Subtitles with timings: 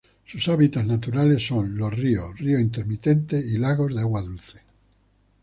[0.25, 4.63] Sus hábitats naturales son: los ríos, ríos intermitentes y lagos de agua dulce.